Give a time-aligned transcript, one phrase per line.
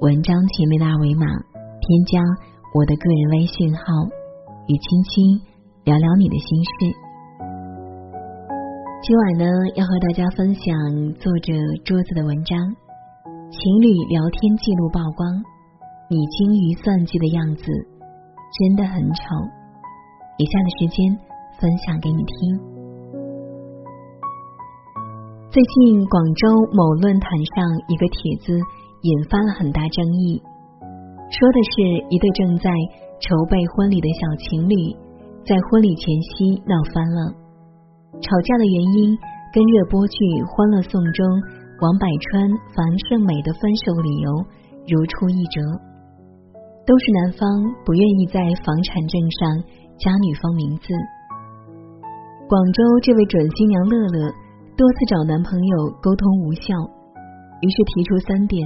[0.00, 2.24] 文章前面的二维码，添加
[2.72, 3.84] 我的个人微信号，
[4.66, 5.36] 与青青
[5.84, 6.72] 聊聊你的心事。
[9.04, 9.44] 今晚呢，
[9.76, 10.72] 要和大家分享
[11.20, 11.52] 作者
[11.84, 12.56] 桌子的文章。
[13.52, 15.28] 情侣聊天记录曝光，
[16.08, 17.64] 你精于算计的样子
[18.56, 19.20] 真的很丑。
[20.38, 21.12] 以下的时间
[21.60, 22.56] 分享给你听。
[25.50, 28.56] 最近广州某论坛上一个帖子
[29.02, 30.42] 引发了很大争议，
[31.30, 32.68] 说的是一对正在
[33.20, 34.74] 筹备婚礼的小情侣
[35.44, 37.32] 在婚礼前夕闹翻了，
[38.20, 39.16] 吵架的原因
[39.52, 41.24] 跟热播剧《欢乐颂》中
[41.80, 42.44] 王百川、
[42.76, 44.28] 樊胜美的分手理由
[44.84, 45.60] 如出一辙，
[46.84, 47.48] 都是男方
[47.84, 49.64] 不愿意在房产证上
[49.96, 50.92] 加女方名字。
[52.48, 54.32] 广州这位准新娘乐乐。
[54.78, 56.72] 多次找男朋友沟通无效，
[57.60, 58.64] 于是提出三点。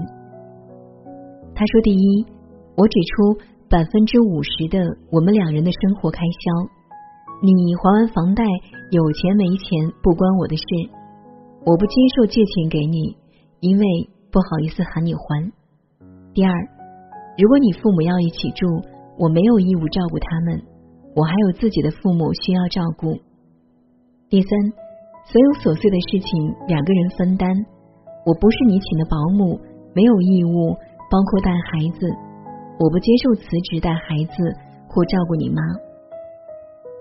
[1.55, 2.27] 他说：第一，
[2.77, 3.39] 我指出
[3.71, 4.79] 百分之五十的
[5.11, 6.69] 我们两人的生活开销，
[7.43, 8.45] 你还完房贷
[8.91, 10.65] 有钱没钱不关我的事，
[11.65, 13.17] 我不接受借钱给你，
[13.61, 13.85] 因为
[14.31, 15.53] 不好意思喊你还。
[16.35, 16.53] 第二，
[17.39, 18.67] 如果你父母要一起住，
[19.19, 20.63] 我没有义务照顾他们，
[21.15, 23.17] 我还有自己的父母需要照顾。
[24.29, 24.51] 第三。
[25.27, 26.29] 所有琐碎的事情
[26.69, 27.49] 两个人分担，
[28.29, 29.59] 我不是你请的保姆，
[29.97, 30.77] 没有义务
[31.11, 32.07] 包括带孩子，
[32.79, 34.35] 我不接受辞职带孩子
[34.89, 35.63] 或照顾你妈。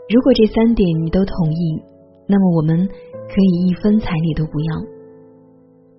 [0.10, 1.82] 如果这三点你都同意，
[2.28, 4.76] 那么我们可以一分彩礼都不要。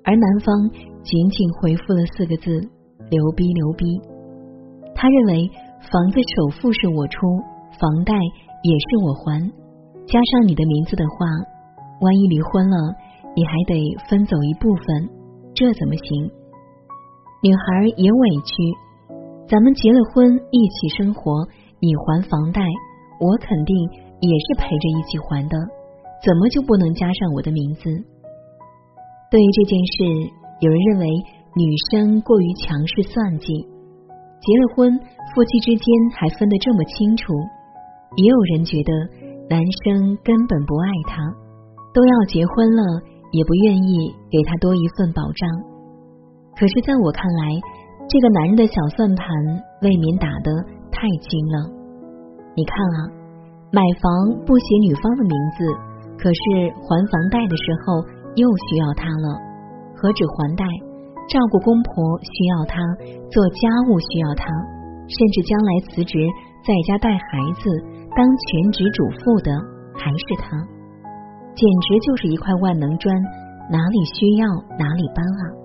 [0.05, 0.55] 而男方
[1.03, 2.51] 仅仅回复了四个字：
[3.11, 3.87] 牛逼牛逼。
[4.95, 5.51] 他认为
[5.91, 7.27] 房子首付是我出，
[7.81, 9.41] 房贷也是我还，
[10.07, 11.27] 加上你的名字的话。
[12.01, 12.77] 万一离婚了，
[13.35, 15.09] 你还得分走一部分，
[15.55, 16.31] 这怎么行？
[17.45, 18.53] 女孩也委屈，
[19.47, 21.45] 咱们结了婚一起生活，
[21.77, 22.65] 你还房贷，
[23.21, 23.77] 我肯定
[24.25, 25.59] 也是陪着一起还的，
[26.25, 27.85] 怎么就不能加上我的名字？
[29.31, 30.33] 对于这件事，
[30.65, 31.07] 有人认为
[31.53, 33.53] 女生过于强势算计，
[34.41, 34.97] 结了婚
[35.37, 35.85] 夫妻之间
[36.17, 37.29] 还分得这么清楚，
[38.17, 38.91] 也有人觉得
[39.53, 41.21] 男生根本不爱她。
[41.93, 42.83] 都要结婚了，
[43.33, 45.74] 也不愿意给她多一份保障。
[46.55, 47.51] 可是，在我看来，
[48.07, 49.27] 这个男人的小算盘
[49.83, 50.55] 未免打得
[50.93, 51.67] 太精了。
[52.55, 52.99] 你看啊，
[53.75, 54.07] 买房
[54.47, 55.67] 不写女方的名字，
[56.15, 57.99] 可是还房贷的时候
[58.39, 59.27] 又需要他了。
[59.99, 60.63] 何止还贷，
[61.27, 62.79] 照顾公婆需要他，
[63.35, 64.47] 做家务需要他，
[65.11, 66.15] 甚至将来辞职
[66.63, 67.67] 在家带孩子、
[68.15, 69.51] 当全职主妇的
[69.99, 70.55] 还是他。
[71.55, 73.11] 简直就是一块万能砖，
[73.71, 74.47] 哪里需要
[74.79, 75.64] 哪里搬啊！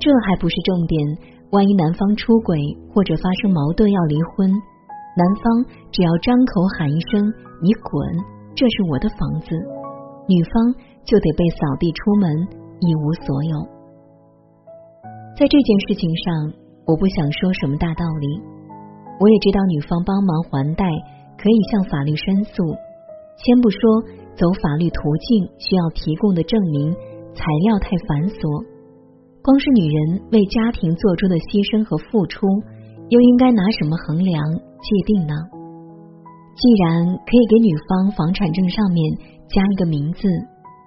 [0.00, 0.98] 这还不是重点，
[1.50, 2.56] 万一男方出轨
[2.94, 4.48] 或者发生矛盾要离婚，
[5.16, 7.22] 男方只要张口喊一声
[7.60, 7.92] “你滚”，
[8.54, 9.50] 这是我的房子，
[10.28, 10.72] 女方
[11.04, 12.30] 就得被扫地出门，
[12.80, 13.54] 一无所有。
[15.36, 16.52] 在这件事情上，
[16.86, 18.26] 我不想说什么大道理，
[19.18, 20.86] 我也知道女方帮忙还贷
[21.36, 22.62] 可以向法律申诉，
[23.36, 23.78] 先不说。
[24.38, 26.94] 走法律途径需要提供的证明
[27.34, 28.62] 材料太繁琐，
[29.48, 32.44] 光是女人为家庭做出的牺牲和付出，
[33.08, 35.32] 又应该拿什么衡量界定呢？
[36.52, 39.00] 既然可以给女方房产证上面
[39.48, 40.28] 加一个名字，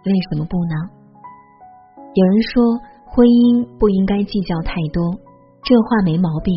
[0.05, 0.77] 为什么不呢？
[2.13, 2.77] 有人说
[3.09, 5.09] 婚姻不应该计较太多，
[5.65, 6.53] 这话没毛病，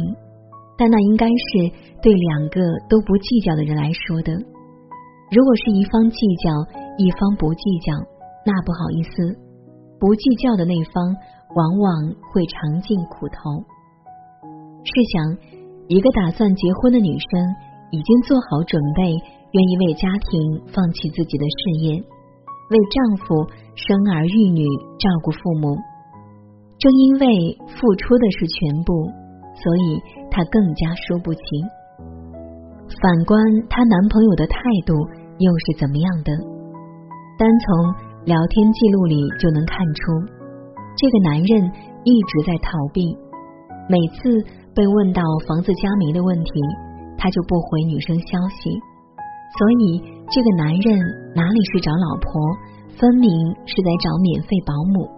[0.76, 1.72] 但那应该是
[2.04, 4.36] 对两个都不计较的人来说的。
[5.32, 6.52] 如果是一方计较，
[7.00, 7.96] 一方不计较，
[8.44, 9.40] 那不好意思，
[9.96, 11.00] 不计较的那方
[11.54, 13.62] 往往会尝尽苦头。
[14.84, 15.38] 试想，
[15.88, 17.54] 一个打算结婚的女生，
[17.90, 19.02] 已经做好准备，
[19.52, 21.94] 愿意为家庭放弃自己的事业，
[22.70, 24.66] 为丈夫生儿育女、
[24.98, 25.78] 照顾父母。
[26.76, 29.08] 正因为付出的是全部，
[29.54, 31.40] 所以她更加输不起。
[33.00, 33.40] 反观
[33.70, 34.92] 她男朋友的态度，
[35.38, 36.30] 又是怎么样的？
[37.38, 40.33] 单从聊天记录里就能看出，
[40.96, 41.72] 这个男人
[42.04, 43.16] 一直在逃避，
[43.88, 44.42] 每次
[44.74, 46.50] 被问到房子加名的问题，
[47.18, 48.70] 他就不回女生消息。
[49.58, 50.98] 所以，这个男人
[51.34, 52.30] 哪里是找老婆，
[52.98, 53.30] 分明
[53.66, 55.08] 是在找免费保姆。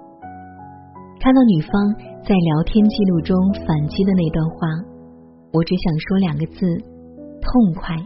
[1.20, 1.72] 看到女方
[2.24, 3.36] 在聊天记录中
[3.66, 4.68] 反击的那段话，
[5.52, 6.66] 我只想说两个字：
[7.40, 7.96] 痛快。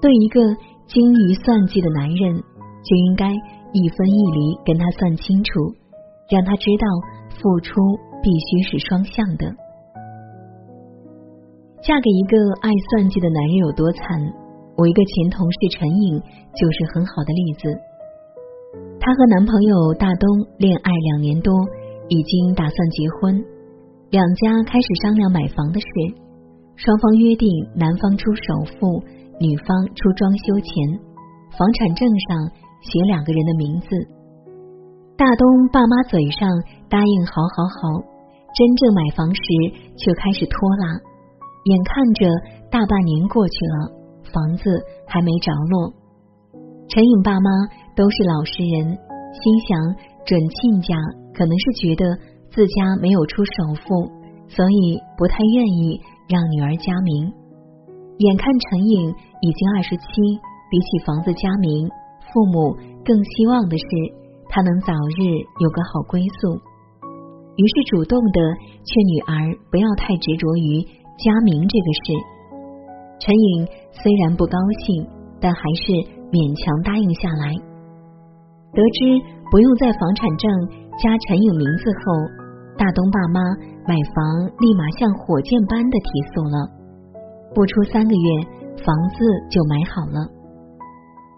[0.00, 0.40] 对一个
[0.86, 3.32] 精于算计的男人，就应该
[3.72, 5.72] 一分一厘跟他算清楚，
[6.34, 6.86] 让他知道
[7.38, 7.70] 付出
[8.18, 9.46] 必须是双向的。
[11.78, 14.02] 嫁给一个爱算计的男人有多惨？
[14.74, 16.18] 我一个前同事陈颖
[16.58, 17.70] 就是很好的例子。
[18.98, 20.26] 她和男朋友大东
[20.58, 21.54] 恋爱两年多，
[22.08, 23.38] 已经打算结婚，
[24.10, 25.86] 两家开始商量买房的事。
[26.74, 27.46] 双方约定
[27.76, 28.42] 男方出首
[28.74, 28.98] 付，
[29.38, 30.98] 女方出装修钱，
[31.54, 32.50] 房产证上
[32.82, 33.86] 写两个人的名字。
[35.16, 36.48] 大东爸妈嘴上
[36.90, 38.02] 答应好好好，
[38.54, 39.42] 真正买房时
[39.96, 40.98] 却开始拖拉。
[41.64, 42.26] 眼看着
[42.70, 44.04] 大半年过去了。
[44.32, 44.64] 房子
[45.06, 45.92] 还没着落，
[46.88, 47.50] 陈颖爸妈
[47.94, 49.78] 都是老实人，心想
[50.26, 50.96] 准亲家
[51.32, 52.18] 可能是觉得
[52.50, 54.10] 自家没有出首付，
[54.48, 57.32] 所以不太愿意让女儿加名。
[58.18, 60.02] 眼看陈颖已经二十七，
[60.68, 61.88] 比起房子加名，
[62.32, 62.74] 父母
[63.04, 63.86] 更希望的是
[64.54, 66.54] 他能早日有个好归宿，
[67.58, 68.38] 于是主动的
[68.86, 69.34] 劝女儿
[69.66, 70.78] 不要太执着于
[71.18, 72.06] 加名这个事。
[73.18, 74.54] 陈颖虽然不高
[74.86, 75.02] 兴，
[75.42, 75.90] 但还是
[76.30, 77.50] 勉强答应下来。
[78.70, 79.18] 得知
[79.50, 80.46] 不用在房产证
[81.02, 82.14] 加陈颖名字后，
[82.78, 83.42] 大东爸妈
[83.90, 84.22] 买房
[84.62, 86.56] 立马像火箭般的提速了。
[87.58, 88.28] 不出三个月，
[88.86, 88.86] 房
[89.18, 89.18] 子
[89.50, 90.30] 就买好了。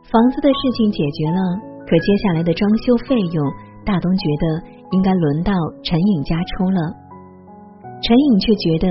[0.05, 1.41] 房子的事情解决了，
[1.87, 3.47] 可接下来的装修费用，
[3.85, 5.53] 大东觉得应该轮到
[5.83, 6.81] 陈颖家出了。
[8.03, 8.88] 陈颖却觉得，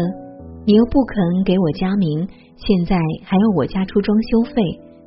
[0.65, 2.27] 你又不肯给我加名。
[2.55, 4.61] 现在还要我家出装修费，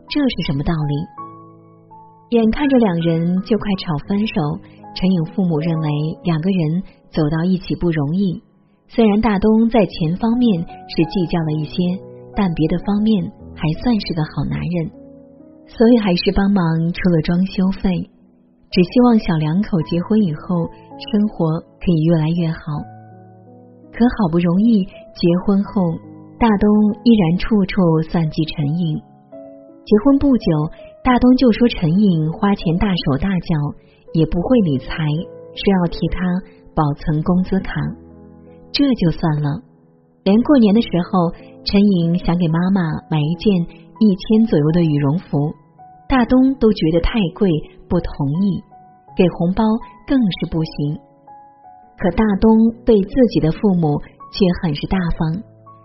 [0.08, 2.36] 这是什么道理？
[2.36, 4.34] 眼看着两人就快吵分手，
[4.94, 5.88] 陈颖父母认为
[6.24, 8.42] 两个人走到一起不容易。
[8.86, 11.74] 虽然大东在钱方面是计较了一些，
[12.36, 13.24] 但别的方面
[13.56, 14.90] 还算是个好男人，
[15.68, 18.10] 所以还是帮忙出了装修费。
[18.70, 20.66] 只希望小两口结婚以后
[21.12, 22.58] 生活可以越来越好。
[23.92, 25.94] 可好不容易结婚后。
[26.38, 26.70] 大东
[27.02, 28.94] 依然处处算计陈颖。
[28.94, 30.70] 结婚不久，
[31.02, 33.50] 大东就说陈颖花钱大手大脚，
[34.14, 36.22] 也不会理财，说要替他
[36.76, 37.74] 保存工资卡。
[38.70, 39.50] 这就算了，
[40.22, 45.54] 连过年的时候，陈颖想给妈妈买一件一千左右的羽绒服，
[46.08, 47.50] 大东都觉得太贵，
[47.88, 48.62] 不同意，
[49.16, 49.64] 给红包
[50.06, 50.98] 更是不行。
[51.98, 52.50] 可大东
[52.86, 53.98] 对自己的父母
[54.30, 55.42] 却很是大方。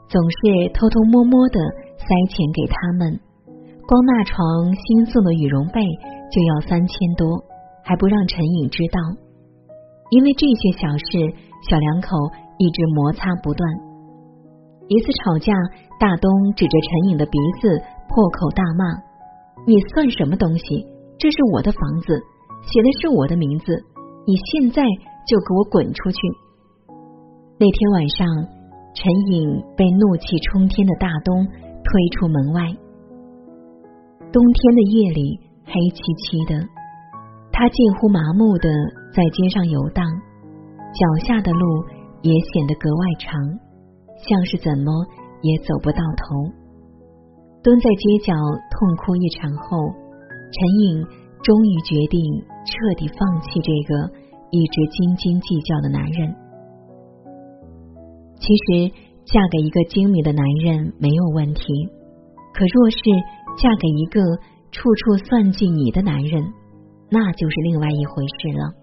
[0.09, 1.57] 总是偷偷摸摸的
[1.97, 3.19] 塞钱给他们，
[3.87, 4.37] 光那床
[4.75, 5.81] 新送的羽绒被
[6.29, 7.41] 就要三千多，
[7.83, 8.99] 还不让陈颖知道。
[10.11, 11.33] 因为这些小事，
[11.67, 12.09] 小两口
[12.59, 13.67] 一直摩擦不断。
[14.87, 15.51] 一次吵架，
[15.99, 18.85] 大东指着陈颖的鼻子破口大骂
[19.67, 20.85] ：“你算什么东西？
[21.17, 22.13] 这是我的房子，
[22.71, 23.73] 写的是我的名字，
[24.25, 24.83] 你现在
[25.27, 26.17] 就给我滚出去！”
[27.59, 28.27] 那天晚上。
[28.95, 32.61] 陈颖被怒气冲天的大东推出门外。
[34.31, 36.53] 冬天的夜里，黑漆漆的，
[37.51, 38.69] 他近乎麻木的
[39.11, 40.05] 在街上游荡，
[40.93, 41.83] 脚下的路
[42.21, 43.33] 也显得格外长，
[44.21, 44.93] 像是怎么
[45.41, 46.53] 也走不到头。
[47.63, 48.33] 蹲在街角
[48.69, 49.77] 痛哭一场后，
[50.51, 51.01] 陈颖
[51.41, 52.19] 终于决定
[52.67, 54.11] 彻底放弃这个
[54.51, 56.35] 一直斤斤计较的男人。
[58.35, 58.91] 其实
[59.23, 61.63] 嫁给一个精明的男人没有问题，
[62.53, 62.99] 可若是
[63.57, 64.19] 嫁给一个
[64.71, 66.43] 处处算计你的男人，
[67.09, 68.73] 那就是另外一回事了。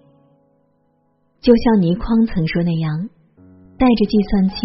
[1.43, 3.11] 就像倪匡曾说那样，
[3.77, 4.57] 带着计算器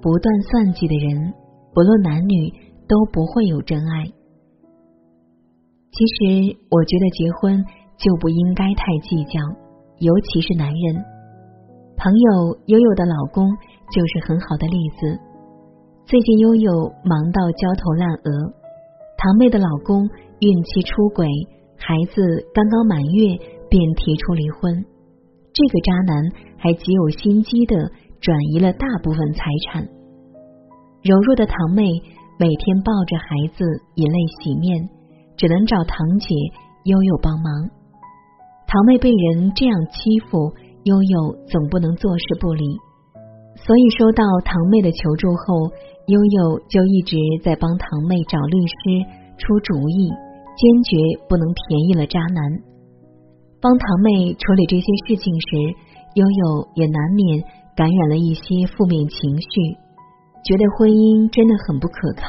[0.00, 1.34] 不断算计的人，
[1.74, 2.52] 不论男女
[2.88, 4.04] 都不会有真爱。
[5.92, 7.64] 其实我觉得结婚
[7.96, 9.40] 就不应该太计较，
[9.98, 11.04] 尤其是男人。
[11.96, 13.56] 朋友悠悠的老公。
[13.86, 15.16] 就是很好的例子。
[16.06, 16.72] 最近悠悠
[17.04, 18.52] 忙到焦头烂额，
[19.16, 20.02] 堂妹的老公
[20.40, 21.24] 孕期出轨，
[21.78, 22.20] 孩子
[22.52, 23.38] 刚刚满月
[23.70, 24.84] 便提出离婚。
[25.54, 26.24] 这个渣男
[26.58, 27.76] 还极有心机的
[28.20, 29.88] 转移了大部分财产。
[31.04, 31.84] 柔弱的堂妹
[32.38, 33.64] 每天抱着孩子
[33.94, 34.88] 以泪洗面，
[35.36, 36.28] 只能找堂姐
[36.84, 37.48] 悠悠帮忙。
[38.66, 40.52] 堂妹被人这样欺负，
[40.84, 42.64] 悠悠总不能坐视不理。
[43.56, 45.72] 所以收到堂妹的求助后，
[46.08, 49.00] 悠悠就一直在帮堂妹找律师
[49.38, 50.12] 出主意，
[50.60, 50.96] 坚决
[51.28, 52.44] 不能便宜了渣男。
[53.62, 55.56] 帮堂妹处理这些事情时，
[56.14, 57.42] 悠悠也难免
[57.74, 59.48] 感染了一些负面情绪，
[60.46, 62.22] 觉得婚姻真的很不可靠，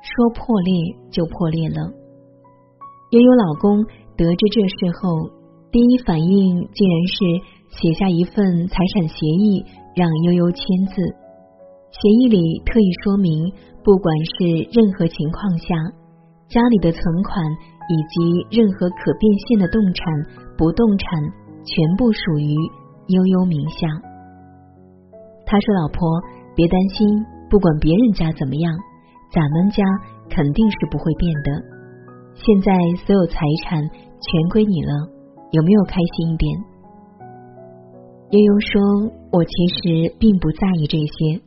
[0.00, 0.72] 说破裂
[1.12, 1.92] 就破裂了。
[3.12, 3.84] 悠悠老公
[4.16, 5.28] 得知这事后，
[5.68, 6.32] 第一反应
[6.72, 7.14] 竟然是
[7.76, 9.60] 写下一份财产协议
[9.94, 10.96] 让悠悠签字。
[11.92, 13.52] 协议里特意说明，
[13.84, 15.68] 不管是任何情况下，
[16.48, 17.44] 家里的存款
[17.92, 20.00] 以及任何可变现的动产、
[20.56, 21.20] 不动产，
[21.68, 22.56] 全部属于
[23.12, 23.86] 悠悠名下。
[25.46, 26.08] 他说：“老婆，
[26.56, 27.06] 别担心，
[27.50, 28.72] 不管别人家怎么样，
[29.32, 29.82] 咱们家
[30.28, 31.74] 肯定是不会变的。”
[32.34, 32.72] 现在
[33.06, 34.90] 所有财产全归你了，
[35.52, 36.50] 有没有开心一点？
[38.30, 38.80] 悠悠说
[39.30, 41.40] ：“我其实并不在意这些，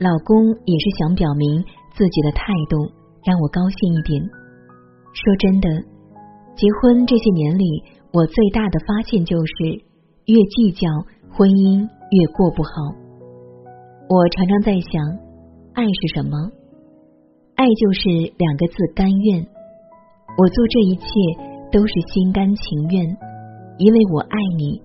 [0.00, 2.78] 老公也是想表明自己的态度，
[3.26, 4.22] 让我高兴一点。”
[5.12, 5.68] 说真的，
[6.56, 7.64] 结婚这些年里，
[8.14, 9.52] 我最大的发现就是，
[10.24, 10.88] 越计较，
[11.28, 12.70] 婚姻越过不好。
[14.08, 15.04] 我常常在想，
[15.74, 16.36] 爱是什么？
[17.56, 19.40] 爱就是两个字：甘愿。
[20.36, 21.06] 我做这一切
[21.72, 23.04] 都是心甘情愿，
[23.78, 24.76] 因为我爱你，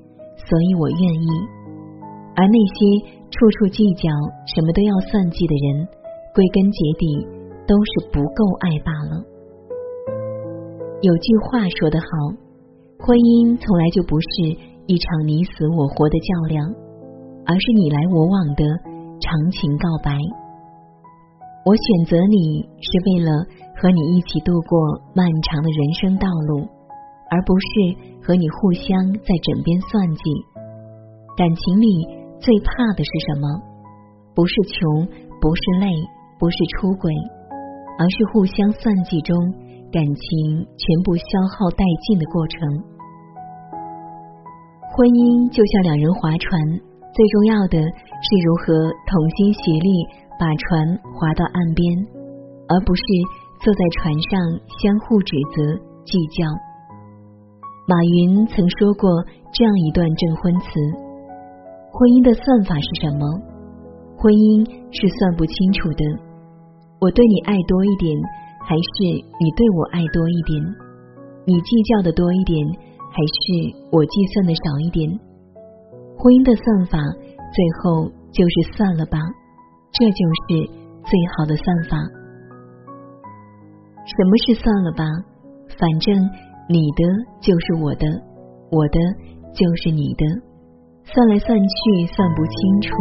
[0.48, 1.27] 所以我愿意。
[2.36, 4.08] 而那些处处计较、
[4.48, 5.88] 什么都要算计的人，
[6.34, 7.27] 归根结底
[7.67, 9.24] 都是不够爱罢了。
[11.01, 12.08] 有句话说得好，
[13.03, 14.27] 婚姻从来就不是
[14.88, 16.63] 一场你死我活的较量，
[17.46, 18.63] 而是你来我往的
[19.20, 20.15] 长情告白。
[21.67, 23.43] 我选择你是为了
[23.75, 24.79] 和你一起度过
[25.13, 26.63] 漫长的人生道路，
[27.27, 27.67] 而不是
[28.24, 30.24] 和你互相在枕边算计。
[31.36, 32.07] 感情里
[32.39, 33.51] 最怕的是什么？
[34.33, 35.12] 不是穷，
[35.43, 35.91] 不是累，
[36.39, 37.12] 不是出轨，
[38.00, 39.36] 而是互相算计中
[39.91, 42.55] 感情全部消耗殆尽的过程。
[44.95, 46.47] 婚姻就像两人划船，
[47.12, 49.91] 最重要的是如何同心协力。
[50.39, 51.84] 把船划到岸边，
[52.70, 53.03] 而不是
[53.60, 54.38] 坐在船上
[54.79, 55.75] 相互指责、
[56.06, 56.46] 计较。
[57.88, 59.10] 马云曾说过
[59.53, 60.67] 这样一段证婚词：
[61.89, 63.24] 婚姻的算法是什么？
[64.20, 66.03] 婚姻是算不清楚的。
[67.00, 68.12] 我对你爱多一点，
[68.65, 70.60] 还是你对我爱多一点？
[71.46, 72.60] 你计较的多一点，
[73.10, 73.41] 还是
[73.89, 75.08] 我计算的少一点？
[76.20, 76.98] 婚姻的算法，
[77.56, 79.17] 最后就是算了吧。
[79.91, 80.67] 这就是
[81.03, 81.98] 最好的算法。
[84.06, 85.03] 什么是算了吧？
[85.79, 86.15] 反正
[86.70, 87.03] 你的
[87.41, 88.08] 就是我的，
[88.72, 88.98] 我的
[89.53, 90.24] 就是你的，
[91.03, 92.96] 算来算去算不清楚，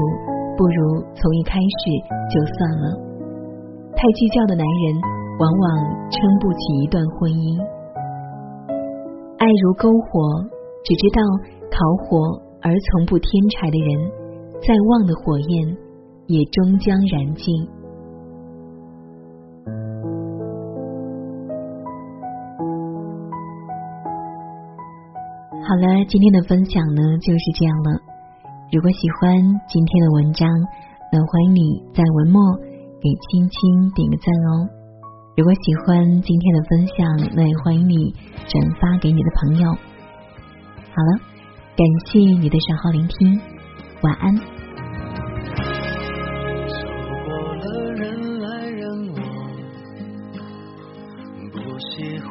[0.57, 1.91] 不如从一开始
[2.33, 2.85] 就算了。
[3.95, 5.01] 太计较的男人，
[5.39, 5.67] 往往
[6.11, 7.59] 撑不起一段婚姻。
[9.39, 10.43] 爱如篝火，
[10.85, 11.21] 只知道
[11.71, 13.89] 烤火而从不添柴的人，
[14.61, 15.86] 再旺的火焰。
[16.27, 17.69] 也终将燃尽。
[25.67, 28.01] 好了，今天的分享呢就是这样了。
[28.73, 29.35] 如果喜欢
[29.69, 30.49] 今天的文章，
[31.13, 32.41] 那欢迎你在文末
[33.01, 34.69] 给青青点个赞哦。
[35.37, 38.15] 如果喜欢今天的分享，那也欢迎你
[38.49, 39.71] 转发给你的朋友。
[39.71, 41.19] 好了，
[41.77, 43.41] 感谢你的守候聆听，
[44.03, 44.56] 晚安。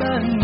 [0.00, 0.39] 等。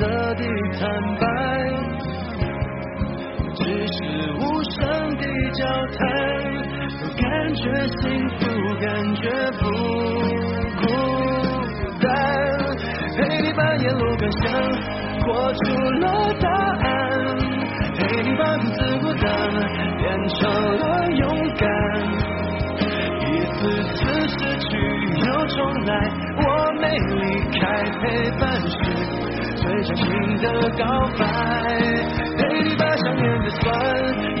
[0.00, 0.42] 难得的
[0.78, 0.88] 坦
[1.20, 1.22] 白，
[3.54, 3.98] 只是
[4.32, 4.80] 无声
[5.16, 5.60] 的交
[5.92, 6.00] 谈，
[7.20, 7.62] 感觉
[7.98, 8.40] 幸福，
[8.80, 9.22] 感觉
[9.58, 9.62] 不
[10.80, 10.82] 孤
[12.00, 12.08] 单，
[13.14, 14.42] 陪你把沿路感想
[15.20, 15.60] 活出
[16.00, 16.04] 了
[16.40, 16.88] 答案，
[17.98, 19.28] 陪你把独自孤单
[19.98, 20.38] 变成
[20.78, 21.22] 了勇
[21.58, 21.68] 敢。
[23.20, 23.58] 一次
[23.96, 24.70] 次失去
[25.26, 25.90] 又重来，
[26.38, 26.42] 我
[26.80, 27.20] 没离
[27.60, 27.60] 开，
[28.00, 28.04] 陪
[28.40, 28.42] 伴
[29.82, 30.84] 是最长情的告
[31.18, 31.24] 白。
[32.36, 34.40] 陪你把想念的酸